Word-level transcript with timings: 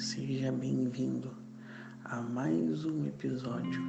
Seja 0.00 0.50
bem-vindo 0.50 1.30
a 2.06 2.22
mais 2.22 2.86
um 2.86 3.04
episódio 3.04 3.82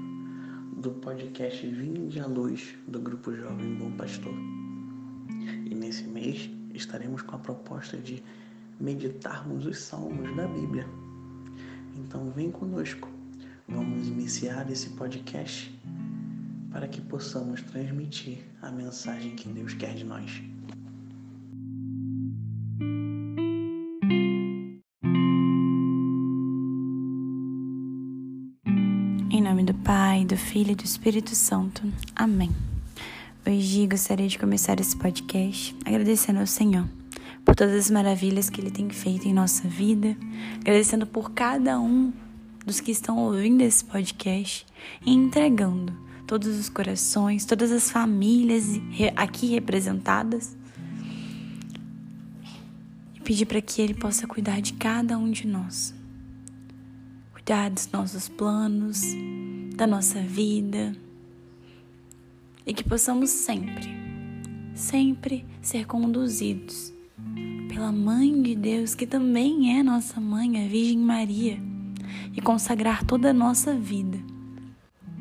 do 0.76 0.92
podcast 0.92 1.66
Vinde 1.66 2.20
à 2.20 2.28
Luz 2.28 2.76
do 2.86 3.00
Grupo 3.00 3.34
Jovem 3.34 3.76
Bom 3.76 3.94
Pastor. 3.94 4.34
E 5.66 5.74
nesse 5.74 6.04
mês 6.04 6.50
estaremos 6.74 7.22
com 7.22 7.38
a 7.38 7.40
proposta 7.40 7.96
de 7.96 8.22
meditarmos 8.78 9.66
os 9.66 9.80
salmos 9.80 10.36
da 10.36 10.50
Bíblia. 10.50 10.86
Então 11.96 12.30
vem 12.32 12.52
conosco, 12.52 13.08
vamos 13.66 14.10
iniciar 14.10 14.70
esse 14.70 14.90
podcast 14.90 15.74
para 16.74 16.90
que 16.90 17.00
possamos 17.00 17.62
transmitir 17.62 18.40
a 18.62 18.70
mensagem 18.70 19.34
que 19.38 19.48
Deus 19.48 19.74
quer 19.76 19.96
de 19.96 20.04
nós. 20.04 20.44
Do 30.32 30.38
Filho 30.38 30.72
e 30.72 30.76
do 30.76 30.86
Espírito 30.86 31.36
Santo. 31.36 31.84
Amém. 32.16 32.52
Hoje 33.46 33.86
gostaria 33.86 34.30
de 34.30 34.40
começar 34.40 34.80
esse 34.80 34.96
podcast 34.96 35.76
agradecendo 35.84 36.40
ao 36.40 36.48
Senhor 36.48 36.88
por 37.44 37.54
todas 37.54 37.76
as 37.76 37.92
maravilhas 37.92 38.50
que 38.50 38.62
Ele 38.62 38.72
tem 38.72 38.90
feito 38.90 39.28
em 39.28 39.34
nossa 39.34 39.68
vida, 39.68 40.16
agradecendo 40.62 41.06
por 41.06 41.32
cada 41.32 41.78
um 41.82 42.14
dos 42.66 42.80
que 42.80 42.92
estão 42.92 43.18
ouvindo 43.18 43.60
esse 43.60 43.84
podcast 43.84 44.66
e 45.06 45.12
entregando 45.12 45.92
todos 46.26 46.58
os 46.58 46.70
corações, 46.70 47.44
todas 47.44 47.70
as 47.70 47.92
famílias 47.92 48.80
aqui 49.18 49.48
representadas 49.48 50.56
e 53.14 53.20
pedir 53.20 53.48
para 53.48 53.62
que 53.62 53.82
Ele 53.82 53.96
possa 53.96 54.26
cuidar 54.26 54.62
de 54.62 54.72
cada 54.74 55.18
um 55.18 55.30
de 55.30 55.46
nós 55.46 55.94
cuidar 57.34 57.70
dos 57.70 57.90
nossos 57.92 58.30
planos, 58.30 59.02
da 59.82 59.88
nossa 59.88 60.20
vida 60.20 60.96
e 62.68 62.72
que 62.72 62.84
possamos 62.84 63.32
sempre, 63.32 63.90
sempre 64.76 65.44
ser 65.60 65.88
conduzidos 65.88 66.94
pela 67.68 67.92
Mãe 67.92 68.44
de 68.44 68.56
Deus, 68.56 68.94
que 68.94 69.08
também 69.08 69.76
é 69.76 69.82
nossa 69.82 70.22
mãe, 70.22 70.64
a 70.64 70.68
Virgem 70.68 71.00
Maria, 71.00 71.60
e 72.32 72.40
consagrar 72.40 73.04
toda 73.04 73.32
a 73.32 73.34
nossa 73.34 73.74
vida, 73.74 74.20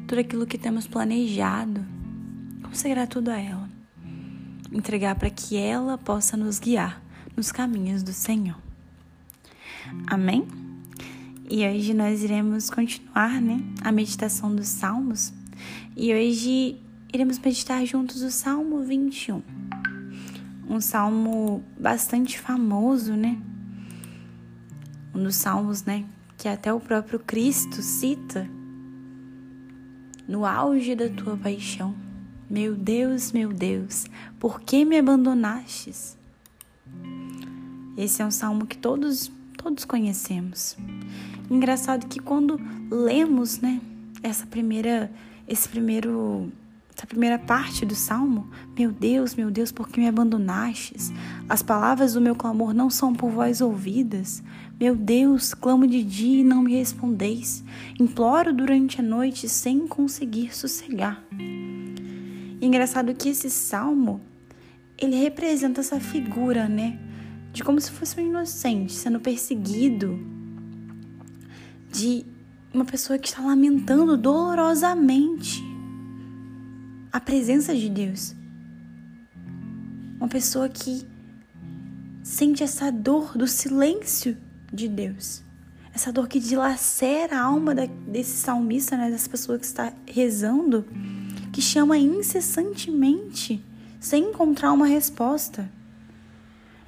tudo 0.07 0.19
aquilo 0.19 0.47
que 0.47 0.59
temos 0.59 0.87
planejado, 0.87 1.83
consagrar 2.63 3.09
tudo 3.09 3.31
a 3.31 3.39
ela, 3.39 3.71
entregar 4.71 5.15
para 5.15 5.31
que 5.31 5.57
ela 5.57 5.97
possa 5.97 6.37
nos 6.37 6.59
guiar 6.59 7.03
nos 7.35 7.51
caminhos 7.51 8.03
do 8.03 8.13
Senhor. 8.13 8.59
Amém? 10.07 10.47
E 11.53 11.67
hoje 11.67 11.93
nós 11.93 12.23
iremos 12.23 12.71
continuar, 12.71 13.43
né, 13.43 13.59
a 13.83 13.91
meditação 13.91 14.55
dos 14.55 14.69
Salmos. 14.69 15.33
E 15.97 16.15
hoje 16.15 16.81
iremos 17.13 17.41
meditar 17.41 17.85
juntos 17.85 18.23
o 18.23 18.31
Salmo 18.31 18.85
21. 18.85 19.43
Um 20.69 20.81
salmo 20.81 21.65
bastante 21.77 22.39
famoso, 22.39 23.15
né? 23.15 23.37
Um 25.13 25.25
dos 25.25 25.35
salmos, 25.35 25.83
né, 25.83 26.05
que 26.39 26.47
até 26.47 26.73
o 26.73 26.79
próprio 26.79 27.19
Cristo 27.19 27.83
cita 27.83 28.49
no 30.29 30.47
auge 30.47 30.95
da 30.95 31.09
tua 31.09 31.37
paixão. 31.37 31.97
Meu 32.49 32.77
Deus, 32.77 33.33
meu 33.33 33.53
Deus, 33.53 34.05
por 34.39 34.61
que 34.61 34.85
me 34.85 34.97
abandonastes? 34.97 36.17
Esse 37.97 38.23
é 38.23 38.25
um 38.25 38.31
salmo 38.31 38.69
que 38.69 38.79
todos 38.79 39.33
todos 39.61 39.85
conhecemos. 39.85 40.77
Engraçado 41.51 42.07
que 42.07 42.21
quando 42.21 42.61
lemos, 42.89 43.59
né, 43.59 43.81
essa 44.23 44.47
primeira, 44.47 45.11
esse 45.49 45.69
primeiro, 45.69 46.53
essa 46.97 47.09
primeira 47.09 47.41
parte 47.41 47.85
do 47.85 47.95
salmo, 47.97 48.49
meu 48.79 48.93
Deus, 48.93 49.35
meu 49.35 49.51
Deus, 49.51 49.73
por 49.73 49.89
que 49.89 49.99
me 49.99 50.07
abandonastes? 50.07 51.13
As 51.49 51.61
palavras 51.61 52.15
do 52.15 52.21
meu 52.21 52.37
clamor 52.37 52.73
não 52.73 52.89
são 52.89 53.13
por 53.13 53.31
vós 53.31 53.61
ouvidas. 53.61 54.45
Meu 54.79 54.95
Deus, 54.95 55.53
clamo 55.53 55.89
de 55.89 56.05
dia 56.05 56.43
e 56.43 56.45
não 56.45 56.63
me 56.63 56.77
respondeis. 56.77 57.65
Imploro 57.99 58.53
durante 58.53 59.01
a 59.01 59.03
noite 59.03 59.49
sem 59.49 59.89
conseguir 59.89 60.55
sossegar. 60.55 61.21
Engraçado 62.63 63.13
que 63.13 63.31
esse 63.31 63.51
salmo, 63.51 64.21
ele 64.97 65.17
representa 65.17 65.81
essa 65.81 65.99
figura, 65.99 66.69
né? 66.69 66.97
De 67.53 67.65
como 67.65 67.81
se 67.81 67.91
fosse 67.91 68.21
um 68.21 68.27
inocente 68.27 68.93
sendo 68.93 69.19
perseguido, 69.19 70.40
de 71.91 72.25
uma 72.73 72.85
pessoa 72.85 73.19
que 73.19 73.29
está 73.29 73.43
lamentando 73.43 74.17
dolorosamente 74.17 75.63
a 77.13 77.19
presença 77.19 77.75
de 77.75 77.89
Deus. 77.89 78.35
Uma 80.19 80.29
pessoa 80.29 80.69
que 80.69 81.07
sente 82.23 82.63
essa 82.63 82.91
dor 82.93 83.37
do 83.37 83.47
silêncio 83.47 84.37
de 84.73 84.87
Deus. 84.87 85.43
Essa 85.93 86.13
dor 86.13 86.29
que 86.29 86.39
dilacera 86.39 87.37
a 87.37 87.43
alma 87.43 87.75
desse 88.07 88.37
salmista, 88.37 88.97
né, 88.97 89.11
dessa 89.11 89.29
pessoa 89.29 89.59
que 89.59 89.67
está 89.67 89.93
rezando, 90.07 90.87
que 91.53 91.61
chama 91.61 91.99
incessantemente, 91.99 93.65
sem 93.99 94.31
encontrar 94.31 94.73
uma 94.73 94.87
resposta. 94.87 95.69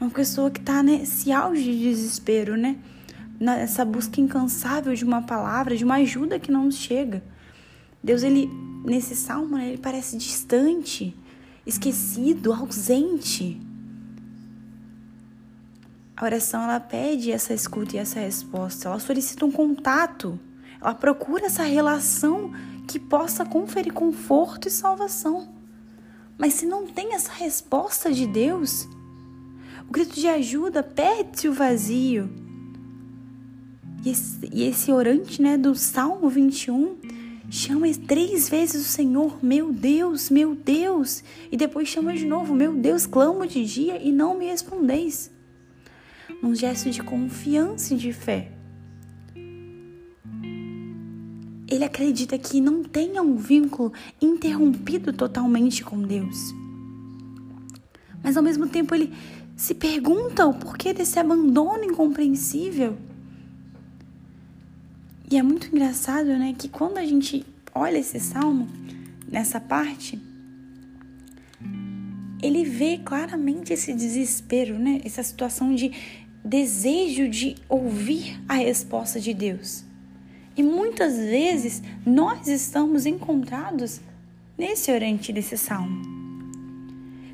Uma 0.00 0.10
pessoa 0.10 0.50
que 0.50 0.60
está 0.60 0.82
nesse 0.82 1.32
auge 1.32 1.64
de 1.64 1.78
desespero, 1.78 2.56
né? 2.56 2.76
Nessa 3.42 3.84
busca 3.84 4.20
incansável 4.20 4.94
de 4.94 5.04
uma 5.04 5.22
palavra, 5.22 5.76
de 5.76 5.84
uma 5.84 5.96
ajuda 5.96 6.38
que 6.38 6.52
não 6.52 6.66
nos 6.66 6.76
chega. 6.76 7.22
Deus, 8.02 8.22
ele 8.22 8.48
nesse 8.84 9.16
salmo, 9.16 9.56
né, 9.56 9.70
ele 9.70 9.78
parece 9.78 10.16
distante, 10.16 11.16
esquecido, 11.66 12.52
ausente. 12.52 13.60
A 16.16 16.24
oração 16.24 16.62
ela 16.62 16.78
pede 16.78 17.32
essa 17.32 17.52
escuta 17.52 17.96
e 17.96 17.98
essa 17.98 18.20
resposta, 18.20 18.88
ela 18.88 19.00
solicita 19.00 19.44
um 19.44 19.50
contato, 19.50 20.38
ela 20.80 20.94
procura 20.94 21.46
essa 21.46 21.64
relação 21.64 22.52
que 22.86 23.00
possa 23.00 23.44
conferir 23.44 23.92
conforto 23.92 24.68
e 24.68 24.70
salvação. 24.70 25.48
Mas 26.38 26.54
se 26.54 26.66
não 26.66 26.86
tem 26.86 27.14
essa 27.14 27.32
resposta 27.32 28.12
de 28.12 28.26
Deus, 28.26 28.88
o 29.88 29.92
grito 29.92 30.14
de 30.14 30.28
ajuda 30.28 30.82
perde-se 30.82 31.48
o 31.48 31.52
vazio 31.52 32.41
e 34.04 34.10
esse, 34.10 34.48
e 34.52 34.64
esse 34.64 34.92
orante 34.92 35.40
né, 35.40 35.56
do 35.56 35.74
Salmo 35.74 36.28
21 36.28 36.96
chama 37.48 37.86
três 38.06 38.48
vezes 38.48 38.86
o 38.86 38.88
Senhor, 38.88 39.38
meu 39.44 39.72
Deus, 39.72 40.30
meu 40.30 40.54
Deus, 40.54 41.22
e 41.50 41.56
depois 41.56 41.88
chama 41.88 42.14
de 42.14 42.24
novo, 42.24 42.54
meu 42.54 42.74
Deus, 42.74 43.06
clamo 43.06 43.46
de 43.46 43.64
dia 43.64 44.02
e 44.02 44.10
não 44.10 44.36
me 44.36 44.46
respondeis. 44.46 45.30
Num 46.42 46.54
gesto 46.54 46.90
de 46.90 47.02
confiança 47.02 47.94
e 47.94 47.96
de 47.96 48.12
fé. 48.12 48.50
Ele 51.68 51.84
acredita 51.84 52.36
que 52.36 52.60
não 52.60 52.82
tenha 52.82 53.22
um 53.22 53.36
vínculo 53.36 53.92
interrompido 54.20 55.12
totalmente 55.12 55.84
com 55.84 56.02
Deus. 56.02 56.54
Mas 58.22 58.36
ao 58.36 58.42
mesmo 58.42 58.66
tempo 58.68 58.94
ele 58.94 59.12
se 59.56 59.74
pergunta 59.74 60.46
o 60.46 60.54
porquê 60.54 60.92
desse 60.92 61.18
abandono 61.18 61.84
incompreensível. 61.84 62.96
E 65.32 65.38
é 65.38 65.42
muito 65.42 65.68
engraçado, 65.68 66.26
né, 66.26 66.54
que 66.58 66.68
quando 66.68 66.98
a 66.98 67.06
gente 67.06 67.42
olha 67.74 67.96
esse 67.96 68.20
salmo, 68.20 68.68
nessa 69.26 69.58
parte, 69.58 70.20
ele 72.42 72.66
vê 72.66 72.98
claramente 72.98 73.72
esse 73.72 73.94
desespero, 73.94 74.78
né, 74.78 75.00
essa 75.02 75.22
situação 75.22 75.74
de 75.74 75.90
desejo 76.44 77.30
de 77.30 77.54
ouvir 77.66 78.38
a 78.46 78.56
resposta 78.56 79.18
de 79.18 79.32
Deus. 79.32 79.86
E 80.54 80.62
muitas 80.62 81.16
vezes 81.16 81.82
nós 82.04 82.46
estamos 82.46 83.06
encontrados 83.06 84.02
nesse 84.58 84.92
orante 84.92 85.32
desse 85.32 85.56
salmo. 85.56 86.02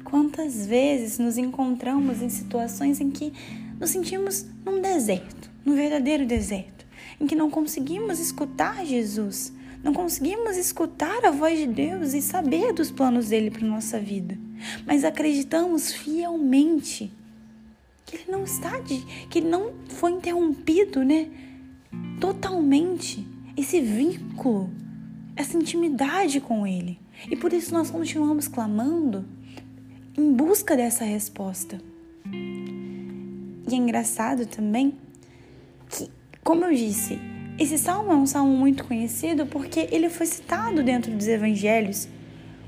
Quantas 0.05 0.69
vezes 0.69 1.19
nos 1.19 1.37
encontramos 1.37 2.23
em 2.23 2.29
situações 2.29 3.01
em 3.01 3.11
que 3.11 3.33
nos 3.81 3.91
sentimos 3.91 4.47
num 4.65 4.81
deserto, 4.81 5.51
num 5.65 5.75
verdadeiro 5.75 6.25
deserto 6.25 6.78
em 7.21 7.27
que 7.27 7.35
não 7.35 7.51
conseguimos 7.51 8.19
escutar 8.19 8.85
Jesus, 8.85 9.53
não 9.83 9.93
conseguimos 9.93 10.57
escutar 10.57 11.25
a 11.25 11.31
voz 11.31 11.59
de 11.59 11.67
Deus 11.67 12.15
e 12.15 12.23
saber 12.23 12.73
dos 12.73 12.91
planos 12.91 13.29
dele 13.29 13.51
para 13.51 13.67
nossa 13.67 13.99
vida, 13.99 14.39
mas 14.87 15.05
acreditamos 15.05 15.93
fielmente 15.93 17.13
que 18.05 18.17
ele 18.17 18.31
não 18.31 18.45
está 18.45 18.79
de, 18.81 18.99
que 19.29 19.39
ele 19.39 19.49
não 19.49 19.73
foi 19.89 20.13
interrompido, 20.13 21.05
né? 21.05 21.29
Totalmente 22.21 23.27
esse 23.57 23.81
vínculo, 23.81 24.71
essa 25.37 25.57
intimidade 25.57 26.41
com 26.41 26.67
ele. 26.67 26.99
E 27.31 27.37
por 27.37 27.53
isso 27.53 27.73
nós 27.75 27.91
continuamos 27.91 28.49
clamando 28.49 29.27
em 30.17 30.33
busca 30.33 30.77
dessa 30.77 31.05
resposta. 31.05 31.81
E 32.33 33.75
é 33.75 33.77
engraçado 33.77 34.47
também 34.47 34.95
que 35.91 36.11
Como 36.49 36.65
eu 36.65 36.73
disse, 36.75 37.19
esse 37.59 37.77
salmo 37.77 38.11
é 38.11 38.17
um 38.17 38.25
salmo 38.25 38.57
muito 38.57 38.83
conhecido 38.83 39.45
porque 39.45 39.87
ele 39.93 40.09
foi 40.09 40.25
citado 40.25 40.83
dentro 40.83 41.13
dos 41.13 41.29
evangelhos 41.29 42.09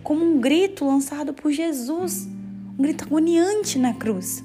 como 0.03 0.23
um 0.23 0.39
grito 0.39 0.85
lançado 0.85 1.33
por 1.33 1.51
Jesus, 1.51 2.29
um 2.79 2.83
grito 2.83 3.05
agoniante 3.05 3.79
na 3.79 3.95
cruz. 3.95 4.45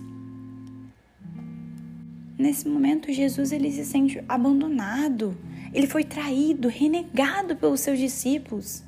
Nesse 2.37 2.65
momento, 2.69 3.11
Jesus 3.11 3.51
ele 3.51 3.69
se 3.73 3.83
sente 3.83 4.23
abandonado, 4.29 5.37
ele 5.73 5.85
foi 5.85 6.05
traído, 6.05 6.69
renegado 6.69 7.57
pelos 7.57 7.81
seus 7.81 7.99
discípulos. 7.99 8.85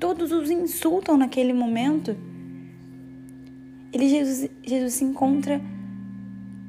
Todos 0.00 0.32
os 0.32 0.50
insultam 0.50 1.18
naquele 1.18 1.52
momento. 1.52 2.16
Ele, 3.92 4.08
Jesus, 4.08 4.50
Jesus 4.62 4.94
se 4.94 5.04
encontra 5.04 5.60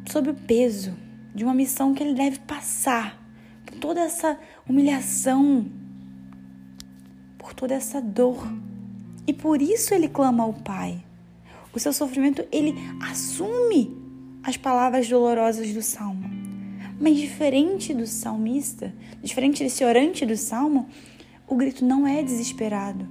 sob 0.06 0.32
o 0.32 0.34
peso 0.34 1.05
de 1.36 1.44
uma 1.44 1.54
missão 1.54 1.94
que 1.94 2.02
ele 2.02 2.14
deve 2.14 2.40
passar 2.40 3.22
por 3.66 3.76
toda 3.78 4.00
essa 4.00 4.40
humilhação, 4.68 5.66
por 7.38 7.54
toda 7.54 7.76
essa 7.76 8.02
dor. 8.02 8.48
E 9.28 9.34
por 9.34 9.62
isso 9.62 9.94
ele 9.94 10.08
clama 10.08 10.44
ao 10.44 10.54
Pai. 10.54 11.04
O 11.74 11.80
seu 11.80 11.92
sofrimento, 11.92 12.48
ele 12.54 12.74
assume 13.12 13.96
as 14.42 14.56
palavras 14.56 15.10
dolorosas 15.10 15.74
do 15.74 15.82
salmo. 15.82 16.30
Mas 16.98 17.18
diferente 17.18 17.94
do 17.94 18.08
salmista, 18.08 18.94
diferente 19.22 19.62
desse 19.62 19.84
orante 19.84 20.26
do 20.26 20.38
salmo, 20.38 20.88
o 21.46 21.56
grito 21.56 21.84
não 21.84 22.08
é 22.08 22.24
desesperado. 22.24 23.06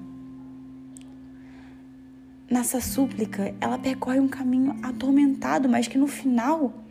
Nessa 2.50 2.80
súplica, 2.80 3.54
ela 3.60 3.78
percorre 3.78 4.20
um 4.20 4.28
caminho 4.28 4.76
atormentado, 4.82 5.68
mas 5.68 5.86
que 5.86 5.98
no 5.98 6.06
final 6.06 6.83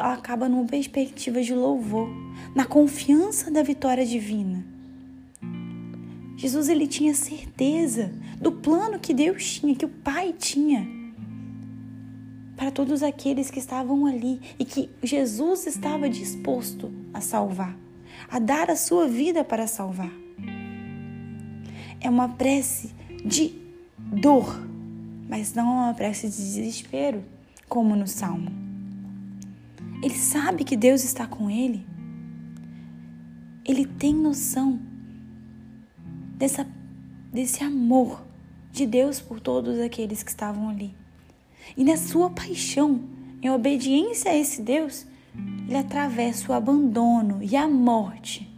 ela 0.00 0.14
acaba 0.14 0.48
numa 0.48 0.64
perspectiva 0.64 1.42
de 1.42 1.54
louvor, 1.54 2.08
na 2.54 2.64
confiança 2.64 3.50
da 3.50 3.62
vitória 3.62 4.04
divina. 4.04 4.64
Jesus 6.38 6.70
ele 6.70 6.86
tinha 6.86 7.14
certeza 7.14 8.10
do 8.40 8.50
plano 8.50 8.98
que 8.98 9.12
Deus 9.12 9.56
tinha, 9.56 9.74
que 9.74 9.84
o 9.84 9.90
Pai 9.90 10.32
tinha 10.32 10.88
para 12.56 12.70
todos 12.70 13.02
aqueles 13.02 13.50
que 13.50 13.58
estavam 13.58 14.06
ali 14.06 14.40
e 14.58 14.64
que 14.64 14.88
Jesus 15.02 15.66
estava 15.66 16.08
disposto 16.08 16.90
a 17.12 17.20
salvar, 17.20 17.76
a 18.30 18.38
dar 18.38 18.70
a 18.70 18.76
sua 18.76 19.06
vida 19.06 19.44
para 19.44 19.66
salvar. 19.66 20.12
É 22.00 22.08
uma 22.08 22.30
prece 22.30 22.90
de 23.22 23.54
dor, 23.98 24.66
mas 25.28 25.52
não 25.52 25.68
é 25.68 25.84
uma 25.84 25.94
prece 25.94 26.28
de 26.30 26.36
desespero, 26.36 27.22
como 27.68 27.94
no 27.94 28.06
Salmo. 28.06 28.69
Ele 30.02 30.14
sabe 30.14 30.64
que 30.64 30.76
Deus 30.76 31.04
está 31.04 31.26
com 31.26 31.50
ele. 31.50 31.86
Ele 33.64 33.84
tem 33.84 34.14
noção 34.14 34.80
dessa, 36.36 36.66
desse 37.32 37.62
amor 37.62 38.24
de 38.72 38.86
Deus 38.86 39.20
por 39.20 39.40
todos 39.40 39.78
aqueles 39.78 40.22
que 40.22 40.30
estavam 40.30 40.68
ali. 40.68 40.94
E 41.76 41.84
na 41.84 41.96
sua 41.96 42.30
paixão, 42.30 43.02
em 43.42 43.50
obediência 43.50 44.30
a 44.30 44.36
esse 44.36 44.62
Deus, 44.62 45.06
ele 45.66 45.76
atravessa 45.76 46.50
o 46.50 46.54
abandono 46.54 47.38
e 47.42 47.54
a 47.54 47.68
morte 47.68 48.50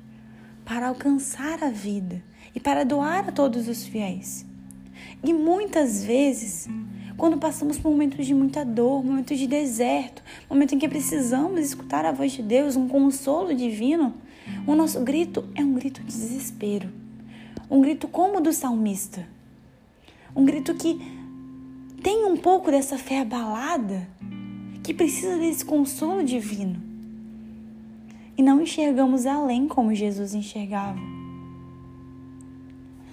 para 0.64 0.88
alcançar 0.88 1.62
a 1.62 1.70
vida 1.70 2.22
e 2.54 2.60
para 2.60 2.84
doar 2.84 3.28
a 3.28 3.32
todos 3.32 3.68
os 3.68 3.84
fiéis. 3.84 4.46
E 5.22 5.32
muitas 5.32 6.04
vezes 6.04 6.68
quando 7.16 7.38
passamos 7.38 7.78
por 7.78 7.90
momentos 7.90 8.26
de 8.26 8.34
muita 8.34 8.64
dor, 8.64 9.04
momentos 9.04 9.38
de 9.38 9.46
deserto, 9.46 10.22
momentos 10.48 10.74
em 10.74 10.78
que 10.78 10.88
precisamos 10.88 11.60
escutar 11.60 12.04
a 12.04 12.12
voz 12.12 12.32
de 12.32 12.42
Deus, 12.42 12.76
um 12.76 12.88
consolo 12.88 13.54
divino, 13.54 14.14
o 14.66 14.74
nosso 14.74 15.00
grito 15.00 15.44
é 15.54 15.62
um 15.62 15.74
grito 15.74 16.00
de 16.02 16.06
desespero. 16.06 16.88
Um 17.70 17.80
grito 17.80 18.08
como 18.08 18.38
o 18.38 18.40
do 18.40 18.52
salmista. 18.52 19.26
Um 20.34 20.44
grito 20.44 20.74
que 20.74 21.00
tem 22.02 22.24
um 22.24 22.36
pouco 22.36 22.70
dessa 22.70 22.98
fé 22.98 23.20
abalada, 23.20 24.08
que 24.82 24.92
precisa 24.92 25.38
desse 25.38 25.64
consolo 25.64 26.24
divino. 26.24 26.82
E 28.36 28.42
não 28.42 28.60
enxergamos 28.60 29.26
além 29.26 29.68
como 29.68 29.94
Jesus 29.94 30.34
enxergava 30.34 31.21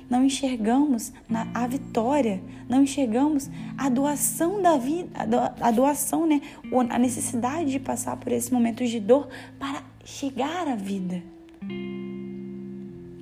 não 0.10 0.26
enxergamos 0.26 1.14
a 1.54 1.68
vitória, 1.68 2.42
não 2.68 2.84
enxergamos 2.84 3.50
a 3.78 3.90
doação 3.90 4.62
da 4.62 4.78
vida, 4.78 5.10
a 5.62 5.72
doação, 5.72 6.26
né? 6.26 6.42
A 6.90 6.98
necessidade 6.98 7.72
de 7.72 7.80
passar 7.80 8.18
por 8.18 8.32
esses 8.32 8.50
momentos 8.50 8.90
de 8.90 9.00
dor 9.00 9.28
para 9.60 9.84
chegar 10.04 10.68
à 10.68 10.76
vida, 10.76 11.22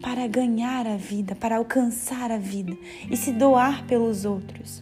para 0.02 0.28
ganhar 0.28 0.88
a 0.88 0.96
vida, 0.96 1.36
para 1.36 1.58
alcançar 1.58 2.32
a 2.32 2.38
vida 2.38 2.78
e 3.12 3.18
se 3.18 3.34
doar 3.34 3.86
pelos 3.86 4.24
outros. 4.24 4.82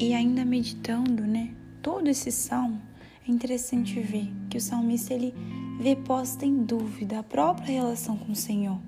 E 0.00 0.12
ainda 0.12 0.44
meditando, 0.44 1.22
né? 1.22 1.50
Todo 1.80 2.08
esse 2.08 2.32
salmo, 2.32 2.80
é 3.26 3.30
interessante 3.30 4.00
ver 4.00 4.28
que 4.50 4.56
o 4.56 4.60
salmista 4.60 5.14
ele 5.14 5.32
vê 5.80 5.94
posta 5.94 6.44
em 6.44 6.64
dúvida 6.64 7.20
a 7.20 7.22
própria 7.22 7.72
relação 7.72 8.16
com 8.16 8.32
o 8.32 8.36
Senhor 8.36 8.87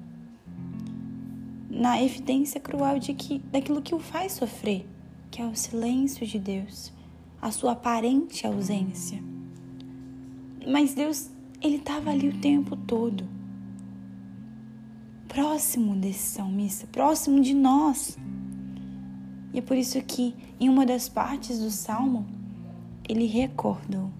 na 1.70 2.02
evidência 2.02 2.60
cruel 2.60 2.98
de 2.98 3.14
que 3.14 3.38
daquilo 3.38 3.80
que 3.80 3.94
o 3.94 4.00
faz 4.00 4.32
sofrer, 4.32 4.84
que 5.30 5.40
é 5.40 5.46
o 5.46 5.54
silêncio 5.54 6.26
de 6.26 6.38
Deus, 6.38 6.92
a 7.40 7.52
sua 7.52 7.72
aparente 7.72 8.44
ausência. 8.44 9.22
Mas 10.66 10.92
Deus, 10.92 11.30
ele 11.62 11.76
estava 11.76 12.10
ali 12.10 12.28
o 12.28 12.40
tempo 12.40 12.76
todo. 12.76 13.24
Próximo 15.28 15.94
desse 15.94 16.34
salmista, 16.34 16.88
próximo 16.88 17.40
de 17.40 17.54
nós. 17.54 18.18
E 19.54 19.58
é 19.60 19.62
por 19.62 19.76
isso 19.76 20.02
que 20.02 20.34
em 20.58 20.68
uma 20.68 20.84
das 20.84 21.08
partes 21.08 21.60
do 21.60 21.70
salmo, 21.70 22.26
ele 23.08 23.26
recordou: 23.26 24.10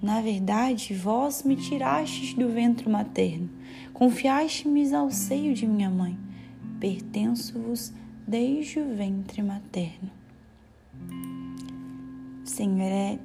Na 0.00 0.20
verdade, 0.20 0.92
vós 0.92 1.42
me 1.42 1.56
tirastes 1.56 2.34
do 2.34 2.50
ventre 2.50 2.88
materno, 2.88 3.48
confiaste-me 3.94 4.94
ao 4.94 5.10
seio 5.10 5.54
de 5.54 5.66
minha 5.66 5.90
mãe 5.90 6.27
pertenço-vos 6.78 7.92
desde 8.26 8.80
o 8.80 8.94
ventre 8.94 9.42
materno. 9.42 10.10
Senhor 12.44 12.90
é 12.90 13.18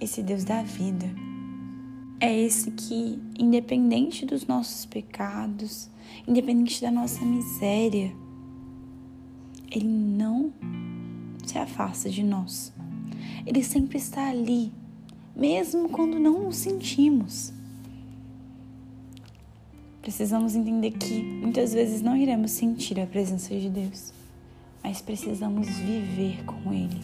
esse 0.00 0.22
Deus 0.22 0.44
da 0.44 0.62
vida. 0.62 1.06
É 2.20 2.32
esse 2.32 2.70
que, 2.70 3.20
independente 3.38 4.24
dos 4.24 4.46
nossos 4.46 4.86
pecados, 4.86 5.90
independente 6.26 6.80
da 6.80 6.90
nossa 6.90 7.24
miséria, 7.24 8.14
Ele 9.70 9.88
não 9.88 10.52
se 11.44 11.58
afasta 11.58 12.08
de 12.08 12.22
nós. 12.22 12.72
Ele 13.46 13.62
sempre 13.62 13.98
está 13.98 14.28
ali, 14.28 14.72
mesmo 15.36 15.88
quando 15.88 16.18
não 16.18 16.48
o 16.48 16.52
sentimos. 16.52 17.52
Precisamos 20.04 20.54
entender 20.54 20.90
que 20.90 21.22
muitas 21.22 21.72
vezes 21.72 22.02
não 22.02 22.14
iremos 22.14 22.50
sentir 22.50 23.00
a 23.00 23.06
presença 23.06 23.58
de 23.58 23.70
Deus, 23.70 24.12
mas 24.82 25.00
precisamos 25.00 25.66
viver 25.66 26.44
com 26.44 26.74
Ele. 26.74 27.00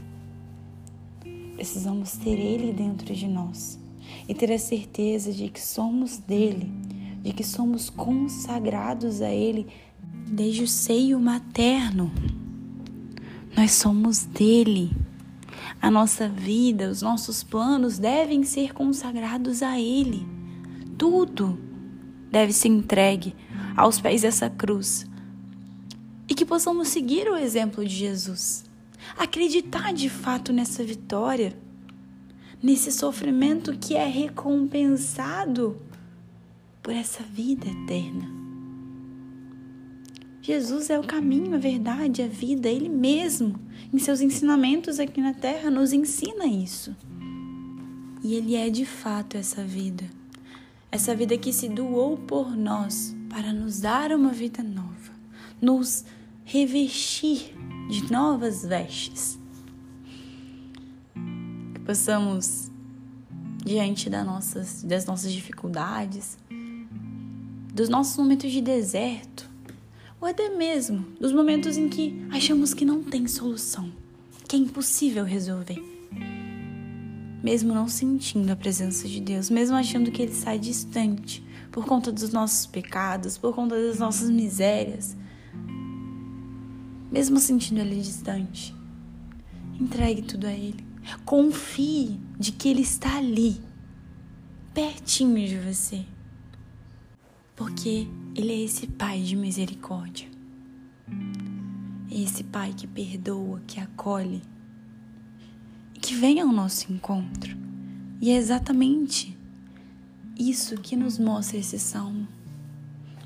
Precisamos 1.54 2.12
ter 2.19 2.38
Ele 2.38 2.75
dentro 2.75 3.14
de 3.14 3.26
nós 3.26 3.80
e 4.28 4.35
ter 4.35 4.52
a 4.52 4.59
certeza 4.59 5.33
de 5.33 5.49
que 5.49 5.59
somos 5.59 6.19
dele, 6.19 6.71
de 7.23 7.33
que 7.33 7.42
somos 7.42 7.88
consagrados 7.88 9.23
a 9.23 9.30
Ele 9.30 9.66
desde 10.26 10.64
o 10.64 10.69
seio 10.69 11.19
materno. 11.19 12.12
Nós 13.57 13.73
somos 13.73 14.26
dele. 14.26 14.92
A 15.80 15.90
nossa 15.90 16.28
vida, 16.28 16.90
os 16.90 17.00
nossos 17.00 17.42
planos 17.42 17.99
devem 17.99 18.45
ser 18.45 18.75
consagrados 18.75 19.62
a 19.62 19.80
Ele. 19.80 20.28
Tudo 20.99 21.69
deve 22.30 22.52
ser 22.52 22.68
entregue 22.68 23.34
aos 23.76 24.00
pés 24.00 24.22
dessa 24.22 24.49
cruz. 24.49 25.06
E 26.28 26.34
que 26.34 26.44
possamos 26.44 26.88
seguir 26.88 27.28
o 27.28 27.37
exemplo 27.37 27.84
de 27.84 27.94
Jesus. 27.94 28.64
Acreditar 29.18 29.92
de 29.92 30.08
fato 30.08 30.52
nessa 30.52 30.84
vitória, 30.84 31.58
nesse 32.62 32.92
sofrimento 32.92 33.76
que 33.76 33.96
é 33.96 34.06
recompensado 34.06 35.76
por 36.82 36.94
essa 36.94 37.22
vida 37.22 37.66
eterna. 37.66 38.38
Jesus 40.42 40.88
é 40.88 40.99
o 40.99 41.04
caminho, 41.04 41.54
a 41.54 41.58
verdade, 41.58 42.22
a 42.22 42.26
vida, 42.26 42.68
Ele 42.68 42.88
mesmo, 42.88 43.58
em 43.92 43.99
seus 43.99 44.20
ensinamentos 44.20 44.99
aqui 44.99 45.20
na 45.20 45.34
terra, 45.34 45.70
nos 45.70 45.92
ensina 45.92 46.46
isso. 46.46 46.96
E 48.22 48.34
Ele 48.34 48.54
é 48.54 48.70
de 48.70 48.87
fato 48.87 49.37
essa 49.37 49.64
vida 49.64 50.19
essa 50.90 51.14
vida 51.14 51.38
que 51.38 51.52
se 51.52 51.68
doou 51.68 52.16
por 52.16 52.56
nós 52.56 53.14
para 53.28 53.52
nos 53.52 53.80
dar 53.80 54.12
uma 54.12 54.32
vida 54.32 54.62
nova, 54.62 55.12
nos 55.61 56.04
revestir 56.44 57.54
de 57.88 58.11
novas 58.11 58.64
vestes. 58.64 59.38
Que 61.75 61.80
possamos 61.80 62.70
diante 63.64 64.11
das 64.11 64.26
nossas, 64.26 64.82
das 64.82 65.06
nossas 65.06 65.32
dificuldades, 65.32 66.37
dos 67.73 67.88
nossos 67.88 68.16
momentos 68.16 68.50
de 68.50 68.61
deserto, 68.61 69.49
ou 70.20 70.28
até 70.28 70.49
mesmo 70.50 71.06
dos 71.20 71.32
momentos 71.32 71.76
em 71.76 71.88
que 71.88 72.26
achamos 72.30 72.75
que 72.75 72.85
não 72.85 73.02
tem 73.02 73.26
solução, 73.28 73.92
que 74.49 74.56
é 74.56 74.59
impossível 74.59 75.25
resolver. 75.25 76.00
Mesmo 77.42 77.73
não 77.73 77.88
sentindo 77.88 78.50
a 78.50 78.56
presença 78.56 79.09
de 79.09 79.20
Deus, 79.20 79.49
mesmo 79.49 79.76
achando 79.76 80.11
que 80.11 80.23
Ele 80.23 80.35
sai 80.35 80.59
distante 80.59 81.44
por 81.73 81.87
conta 81.87 82.12
dos 82.12 82.32
nossos 82.32 82.66
pecados, 82.66 83.38
por 83.38 83.54
conta 83.54 83.80
das 83.80 83.99
nossas 83.99 84.28
misérias, 84.28 85.16
mesmo 87.11 87.38
sentindo 87.38 87.80
Ele 87.80 88.00
distante, 88.00 88.75
entregue 89.80 90.23
tudo 90.23 90.47
a 90.47 90.52
Ele. 90.52 90.85
Confie 91.25 92.20
de 92.38 92.52
que 92.52 92.68
Ele 92.68 92.82
está 92.82 93.16
ali, 93.16 93.61
pertinho 94.75 95.47
de 95.47 95.59
você 95.59 96.04
porque 97.61 98.09
Ele 98.35 98.52
é 98.52 98.64
esse 98.64 98.87
Pai 98.87 99.20
de 99.20 99.37
misericórdia. 99.37 100.26
É 102.11 102.18
esse 102.18 102.42
Pai 102.42 102.73
que 102.75 102.87
perdoa, 102.87 103.61
que 103.66 103.78
acolhe 103.78 104.40
que 106.11 106.17
vem 106.17 106.40
ao 106.40 106.49
nosso 106.49 106.93
encontro. 106.93 107.57
E 108.21 108.31
é 108.33 108.37
exatamente 108.37 109.38
isso 110.37 110.75
que 110.75 110.97
nos 110.97 111.21
mostra 111.21 111.57
esse 111.57 111.79
salmo. 111.79 112.26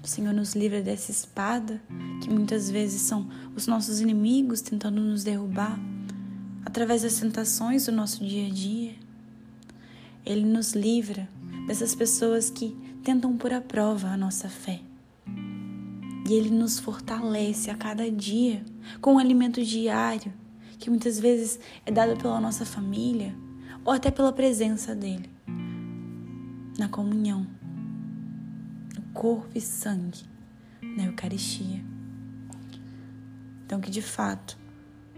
O 0.02 0.06
Senhor 0.06 0.34
nos 0.34 0.54
livra 0.54 0.82
dessa 0.82 1.10
espada 1.10 1.80
que 2.20 2.28
muitas 2.28 2.68
vezes 2.68 3.00
são 3.00 3.26
os 3.56 3.66
nossos 3.66 4.02
inimigos 4.02 4.60
tentando 4.60 5.00
nos 5.00 5.24
derrubar 5.24 5.80
através 6.62 7.00
das 7.00 7.18
tentações 7.18 7.86
do 7.86 7.92
nosso 7.92 8.22
dia 8.22 8.48
a 8.48 8.50
dia. 8.50 8.94
Ele 10.22 10.44
nos 10.44 10.74
livra 10.74 11.26
dessas 11.66 11.94
pessoas 11.94 12.50
que 12.50 12.76
tentam 13.02 13.34
pôr 13.38 13.54
à 13.54 13.62
prova 13.62 14.08
a 14.08 14.16
nossa 14.18 14.50
fé. 14.50 14.82
E 16.28 16.34
Ele 16.34 16.50
nos 16.50 16.78
fortalece 16.78 17.70
a 17.70 17.74
cada 17.76 18.10
dia 18.10 18.62
com 19.00 19.14
um 19.14 19.18
alimento 19.18 19.64
diário, 19.64 20.34
que 20.84 20.90
muitas 20.90 21.18
vezes 21.18 21.58
é 21.86 21.90
dado 21.90 22.14
pela 22.20 22.38
nossa 22.38 22.66
família 22.66 23.34
ou 23.82 23.90
até 23.90 24.10
pela 24.10 24.30
presença 24.30 24.94
dEle, 24.94 25.30
na 26.78 26.90
comunhão, 26.90 27.46
no 28.94 29.02
corpo 29.14 29.48
e 29.54 29.62
sangue, 29.62 30.24
na 30.82 31.06
Eucaristia. 31.06 31.82
Então, 33.64 33.80
que 33.80 33.90
de 33.90 34.02
fato 34.02 34.58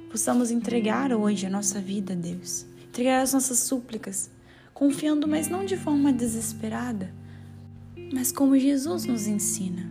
possamos 0.09 0.53
entregar 0.53 1.13
hoje 1.13 1.47
a 1.47 1.51
nossa 1.51 1.81
vida 1.81 2.13
a 2.13 2.17
Deus, 2.17 2.65
entregar 2.87 3.23
as 3.23 3.33
nossas 3.33 3.59
súplicas, 3.59 4.31
confiando, 4.73 5.27
mas 5.27 5.49
não 5.49 5.65
de 5.65 5.77
forma 5.77 6.13
desesperada 6.13 7.13
mas 8.13 8.31
como 8.31 8.57
Jesus 8.57 9.05
nos 9.05 9.27
ensina, 9.27 9.91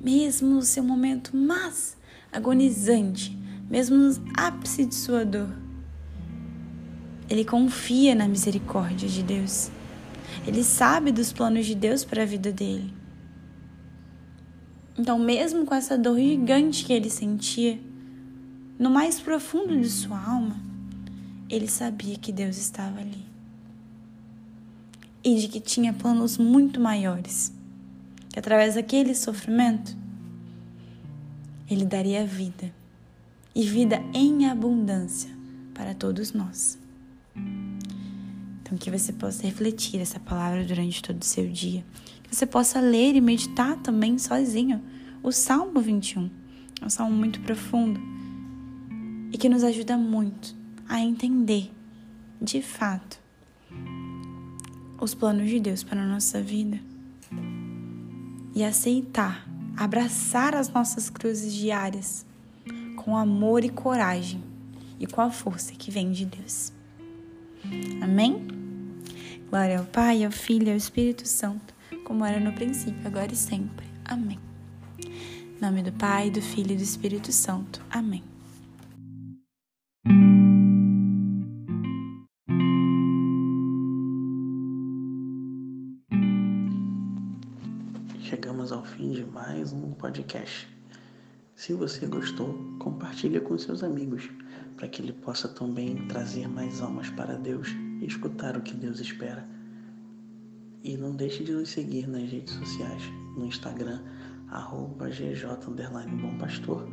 mesmo 0.00 0.48
no 0.48 0.62
seu 0.62 0.84
momento 0.84 1.36
mais 1.36 1.96
agonizante, 2.30 3.36
mesmo 3.70 3.96
no 3.96 4.12
ápice 4.36 4.84
de 4.84 4.96
sua 4.96 5.24
dor, 5.24 5.48
ele 7.28 7.44
confia 7.44 8.16
na 8.16 8.26
misericórdia 8.26 9.08
de 9.08 9.22
Deus. 9.22 9.70
Ele 10.44 10.64
sabe 10.64 11.12
dos 11.12 11.32
planos 11.32 11.64
de 11.64 11.76
Deus 11.76 12.04
para 12.04 12.24
a 12.24 12.26
vida 12.26 12.50
dele. 12.50 12.92
Então, 14.98 15.16
mesmo 15.18 15.64
com 15.64 15.72
essa 15.72 15.96
dor 15.96 16.18
gigante 16.18 16.84
que 16.84 16.92
ele 16.92 17.08
sentia, 17.08 17.78
no 18.76 18.90
mais 18.90 19.20
profundo 19.20 19.80
de 19.80 19.88
sua 19.88 20.20
alma, 20.20 20.56
ele 21.48 21.68
sabia 21.68 22.16
que 22.16 22.32
Deus 22.32 22.58
estava 22.58 22.98
ali 22.98 23.24
e 25.22 25.36
de 25.36 25.48
que 25.48 25.60
tinha 25.60 25.92
planos 25.92 26.38
muito 26.38 26.80
maiores, 26.80 27.52
que 28.30 28.38
através 28.38 28.74
daquele 28.74 29.14
sofrimento 29.14 29.96
ele 31.68 31.84
daria 31.84 32.26
vida 32.26 32.79
e 33.60 33.62
vida 33.62 34.02
em 34.14 34.46
abundância 34.46 35.30
para 35.74 35.92
todos 35.94 36.32
nós. 36.32 36.78
Então, 38.62 38.78
que 38.78 38.90
você 38.90 39.12
possa 39.12 39.42
refletir 39.42 40.00
essa 40.00 40.18
palavra 40.18 40.64
durante 40.64 41.02
todo 41.02 41.20
o 41.20 41.24
seu 41.26 41.46
dia, 41.46 41.84
que 42.22 42.34
você 42.34 42.46
possa 42.46 42.80
ler 42.80 43.14
e 43.14 43.20
meditar 43.20 43.76
também 43.76 44.16
sozinho 44.16 44.80
o 45.22 45.30
Salmo 45.30 45.78
21. 45.78 46.30
É 46.80 46.86
um 46.86 46.88
salmo 46.88 47.14
muito 47.14 47.38
profundo 47.40 48.00
e 49.30 49.36
que 49.36 49.46
nos 49.46 49.62
ajuda 49.62 49.98
muito 49.98 50.56
a 50.88 50.98
entender, 50.98 51.70
de 52.40 52.62
fato, 52.62 53.20
os 54.98 55.12
planos 55.12 55.50
de 55.50 55.60
Deus 55.60 55.82
para 55.82 56.00
a 56.02 56.06
nossa 56.06 56.40
vida 56.40 56.80
e 58.54 58.64
aceitar, 58.64 59.46
abraçar 59.76 60.54
as 60.54 60.70
nossas 60.70 61.10
cruzes 61.10 61.52
diárias 61.52 62.24
com 63.00 63.16
amor 63.16 63.64
e 63.64 63.70
coragem 63.70 64.42
e 64.98 65.06
com 65.06 65.22
a 65.22 65.30
força 65.30 65.72
que 65.72 65.90
vem 65.90 66.12
de 66.12 66.26
Deus. 66.26 66.70
Amém? 68.02 68.46
Glória 69.48 69.78
ao 69.78 69.86
Pai, 69.86 70.22
ao 70.22 70.30
Filho 70.30 70.68
e 70.68 70.70
ao 70.70 70.76
Espírito 70.76 71.26
Santo, 71.26 71.74
como 72.04 72.24
era 72.24 72.38
no 72.38 72.52
princípio, 72.52 73.00
agora 73.06 73.32
e 73.32 73.36
sempre. 73.36 73.86
Amém. 74.04 74.38
Em 75.02 75.60
nome 75.60 75.82
do 75.82 75.92
Pai, 75.92 76.30
do 76.30 76.42
Filho 76.42 76.72
e 76.72 76.76
do 76.76 76.82
Espírito 76.82 77.32
Santo. 77.32 77.82
Amém. 77.90 78.22
chegamos 88.20 88.70
ao 88.70 88.84
fim 88.84 89.10
de 89.10 89.24
mais 89.24 89.72
um 89.72 89.90
podcast. 89.92 90.79
Se 91.70 91.74
você 91.76 92.04
gostou, 92.04 92.52
compartilhe 92.80 93.38
com 93.38 93.56
seus 93.56 93.84
amigos, 93.84 94.28
para 94.76 94.88
que 94.88 95.00
ele 95.00 95.12
possa 95.12 95.46
também 95.46 96.04
trazer 96.08 96.48
mais 96.48 96.80
almas 96.80 97.08
para 97.10 97.38
Deus 97.38 97.68
e 98.00 98.06
escutar 98.06 98.56
o 98.56 98.60
que 98.60 98.74
Deus 98.74 98.98
espera. 98.98 99.48
E 100.82 100.96
não 100.96 101.14
deixe 101.14 101.44
de 101.44 101.52
nos 101.52 101.68
seguir 101.68 102.08
nas 102.08 102.28
redes 102.28 102.54
sociais, 102.54 103.04
no 103.36 103.46
Instagram, 103.46 104.02
arroba 104.48 105.08
gj 105.10 105.46
Bom 106.20 106.38
Pastor, 106.38 106.88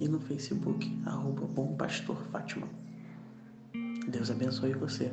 e 0.00 0.08
no 0.08 0.18
Facebook, 0.18 1.00
arroba 1.06 1.46
Bom 1.46 1.76
Pastor 1.76 2.16
Fátima. 2.32 2.66
Deus 4.08 4.32
abençoe 4.32 4.72
você. 4.72 5.12